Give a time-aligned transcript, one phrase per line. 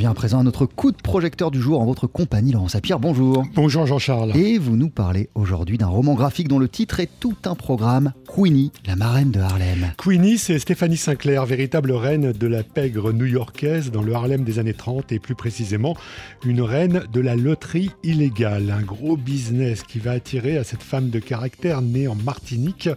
[0.00, 2.98] vient à présent à notre coup de projecteur du jour en votre compagnie, Laurent Sapir.
[2.98, 3.44] Bonjour.
[3.54, 4.34] Bonjour Jean-Charles.
[4.34, 8.14] Et vous nous parlez aujourd'hui d'un roman graphique dont le titre est tout un programme,
[8.34, 9.92] Queenie, la marraine de Harlem.
[9.98, 14.72] Queenie, c'est Stéphanie Sinclair, véritable reine de la pègre new-yorkaise dans le Harlem des années
[14.72, 15.94] 30 et plus précisément
[16.46, 18.70] une reine de la loterie illégale.
[18.70, 22.88] Un gros business qui va attirer à cette femme de caractère née en Martinique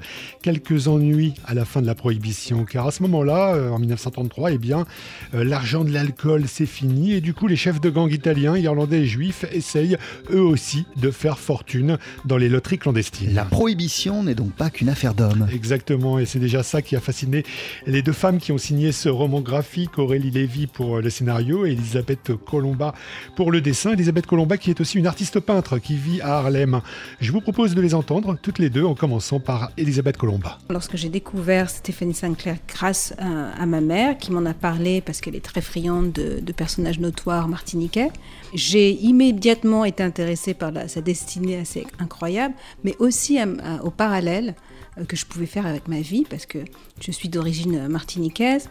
[0.41, 2.63] quelques ennuis à la fin de la prohibition.
[2.63, 4.85] Car à ce moment-là, euh, en 1933, eh bien,
[5.33, 9.01] euh, l'argent de l'alcool c'est fini et du coup les chefs de gang italiens, irlandais
[9.01, 9.97] et juifs essayent
[10.31, 13.33] eux aussi de faire fortune dans les loteries clandestines.
[13.33, 15.47] La prohibition n'est donc pas qu'une affaire d'hommes.
[15.51, 17.43] Exactement, et c'est déjà ça qui a fasciné
[17.87, 21.71] les deux femmes qui ont signé ce roman graphique, Aurélie Lévy pour le scénario et
[21.71, 22.93] Elisabeth Colomba
[23.35, 23.93] pour le dessin.
[23.93, 26.81] Elisabeth Colomba qui est aussi une artiste peintre qui vit à Harlem.
[27.19, 30.59] Je vous propose de les entendre toutes les deux en commençant par Elisabeth Colomba.
[30.69, 35.35] Lorsque j'ai découvert Stéphanie Sinclair grâce à, ma mère qui m'en a parlé parce qu'elle
[35.35, 38.09] est très friande de, de personnages notoires martiniquais,
[38.53, 43.39] j'ai immédiatement été intéressée par sa destinée assez incroyable, mais aussi
[43.83, 44.55] au parallèle
[44.97, 46.59] euh, que je pouvais faire avec ma vie, parce que
[46.99, 48.69] je suis d'origine martiniquaise,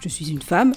[0.00, 0.72] je suis une femme,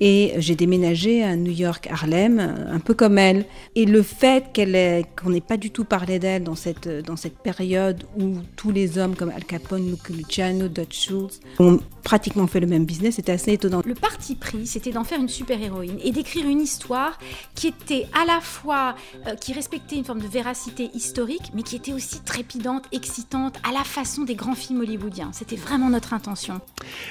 [0.00, 3.44] et j'ai déménagé à New York, Harlem, un peu comme elle.
[3.74, 7.38] Et le fait qu'elle qu'on n'ait pas du tout parlé d'elle dans cette, dans cette
[7.38, 12.66] période où tous les hommes comme Al Capone, Luciano, Dutch Schultz ont pratiquement fait le
[12.66, 13.82] même business, c'était assez étonnant.
[13.84, 17.18] Le parti pris, c'était d'en faire une super-héroïne et d'écrire une histoire
[17.54, 18.94] qui était à la fois,
[19.26, 23.72] euh, qui respectait une forme de véracité historique, mais qui était aussi trépidante, excitante, à
[23.72, 25.30] la façon des grands films hollywoodiens.
[25.32, 26.60] C'était vraiment notre intention.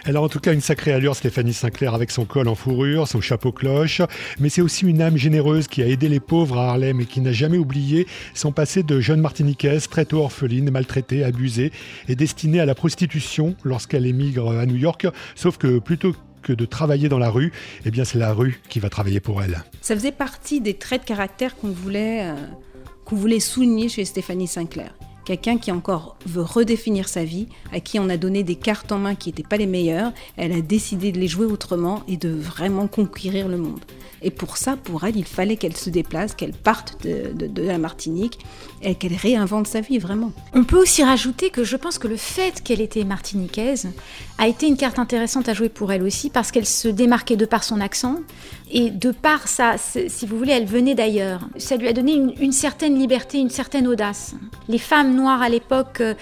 [0.05, 2.78] Elle a en tout cas une sacrée allure, Stéphanie Sinclair, avec son col en fourrure
[3.05, 4.01] son chapeau cloche,
[4.39, 7.19] mais c'est aussi une âme généreuse qui a aidé les pauvres à Harlem et qui
[7.19, 11.71] n'a jamais oublié son passé de jeune martiniquaise, très tôt orpheline, maltraitée, abusée
[12.07, 16.65] et destinée à la prostitution lorsqu'elle émigre à New York, sauf que plutôt que de
[16.65, 17.51] travailler dans la rue,
[17.85, 19.61] eh bien c'est la rue qui va travailler pour elle.
[19.81, 22.35] Ça faisait partie des traits de caractère qu'on voulait, euh,
[23.03, 24.93] qu'on voulait souligner chez Stéphanie Sinclair
[25.29, 28.97] quelqu'un qui encore veut redéfinir sa vie, à qui on a donné des cartes en
[28.97, 32.29] main qui n'étaient pas les meilleures, elle a décidé de les jouer autrement et de
[32.29, 33.79] vraiment conquérir le monde.
[34.21, 38.39] Et pour ça, pour elle, il fallait qu'elle se déplace, qu'elle parte de, la Martinique
[38.81, 40.31] et qu'elle réinvente sa vie vraiment.
[40.53, 43.89] On peut aussi rajouter que je pense que le fait qu'elle était martiniquaise
[44.37, 47.45] a été une carte intéressante à jouer pour elle aussi parce qu'elle se démarquait de
[47.45, 48.19] par son accent
[48.71, 51.47] et de par ça, si vous voulez, elle venait d'ailleurs.
[51.57, 54.35] Ça lui a donné une, certaine liberté, une certaine audace.
[54.67, 56.13] Les femmes à l'époque euh,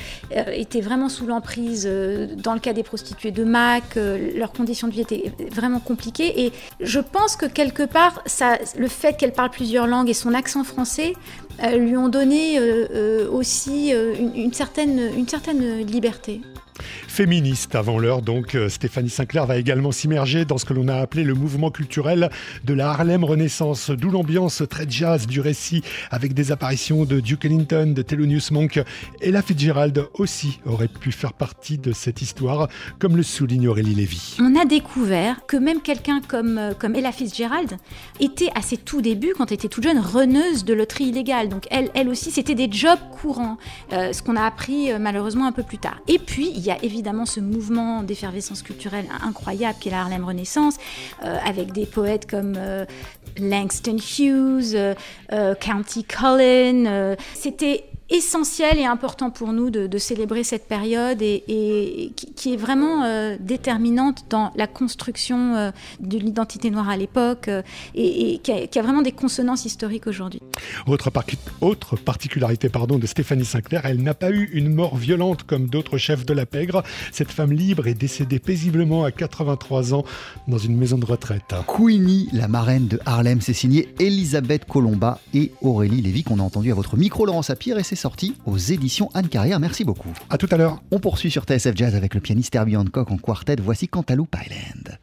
[0.52, 4.88] étaient vraiment sous l'emprise, euh, dans le cas des prostituées de Mac, euh, leurs conditions
[4.88, 6.46] de vie étaient vraiment compliquées.
[6.46, 10.34] Et je pense que quelque part, ça, le fait qu'elle parle plusieurs langues et son
[10.34, 11.13] accent français
[11.75, 12.59] lui ont donné
[13.31, 15.07] aussi une certaine
[15.88, 16.41] liberté
[17.17, 18.22] féministe avant l'heure.
[18.22, 21.72] Donc euh, Stéphanie Sinclair va également s'immerger dans ce que l'on a appelé le mouvement
[21.72, 22.29] culturel
[22.63, 27.45] de la Harlem Renaissance, d'où l'ambiance très jazz du récit avec des apparitions de Duke
[27.45, 28.83] Ellington, de Thelonious Monk
[29.19, 32.67] et la Fitzgerald aussi aurait pu faire partie de cette histoire,
[33.00, 34.38] comme le souligne Aurélie Lévy.
[34.39, 37.77] On a découvert que même quelqu'un comme, euh, comme Ella Fitzgerald
[38.19, 41.50] était à ses tout débuts, quand elle était toute jeune, reneuse de loterie illégale.
[41.50, 43.57] Donc elle, elle aussi, c'était des jobs courants,
[43.91, 45.97] euh, ce qu'on a appris malheureusement un peu plus tard.
[46.07, 50.75] Et puis, il y a évidemment ce mouvement d'effervescence culturelle incroyable qu'est la Harlem Renaissance,
[51.23, 52.85] euh, avec des poètes comme euh,
[53.40, 54.75] Langston Hughes,
[55.31, 57.16] euh, County Cullen.
[57.34, 63.35] C'était essentiel et important pour nous de, célébrer cette période et, qui, est vraiment euh,
[63.40, 67.63] déterminante dans la construction euh, de l'identité noire à l'époque euh,
[67.95, 70.41] et, qui, a, vraiment des consonances historiques aujourd'hui.
[70.85, 71.12] Autre,
[71.62, 75.97] autre particularité pardon, de Stéphanie Sinclair, elle n'a pas eu une mort violente comme d'autres
[75.97, 76.84] chefs de la pègre.
[77.12, 80.06] Cette femme libre est décédée paisiblement à 83 ans
[80.47, 81.56] dans une maison de retraite.
[81.68, 86.72] Queenie, la marraine de Harlem, c'est signé Elisabeth Colomba et Aurélie Lévy qu'on a entendu
[86.72, 89.59] à votre micro Laurent Sapir et c'est sorti aux éditions Anne Carrière.
[89.59, 90.13] Merci beaucoup.
[90.30, 90.81] À tout à l'heure.
[90.91, 93.58] On poursuit sur TSF Jazz avec le pianiste Herbie Hancock en quartet.
[93.62, 94.97] Voici Cantaloupe Island.